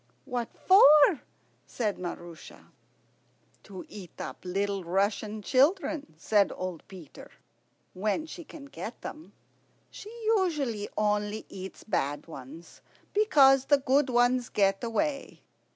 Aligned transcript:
"What 0.25 0.49
for?" 0.57 1.21
said 1.67 1.99
Maroosia. 1.99 2.71
"To 3.61 3.85
eat 3.87 4.19
up 4.19 4.43
little 4.43 4.83
Russian 4.83 5.43
children," 5.43 6.15
said 6.17 6.51
old 6.55 6.81
Peter, 6.87 7.29
"when 7.93 8.25
she 8.25 8.43
can 8.43 8.65
get 8.65 8.99
them. 9.03 9.33
She 9.91 10.09
usually 10.39 10.89
only 10.97 11.45
eats 11.49 11.83
bad 11.83 12.25
ones, 12.25 12.81
because 13.13 13.65
the 13.65 13.77
good 13.77 14.09
ones 14.09 14.49
get 14.49 14.83
away. 14.83 15.43